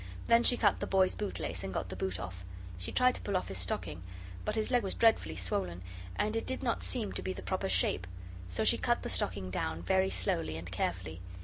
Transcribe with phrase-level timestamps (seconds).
[0.25, 2.43] Then she cut the boy's bootlace, and got the boot off.
[2.79, 4.01] She tried to pull off his stocking,
[4.45, 5.83] but his leg was dreadfully swollen,
[6.15, 8.07] and it did not seem to be the proper shape.
[8.49, 11.21] So she cut the stocking down, very slowly and carefully.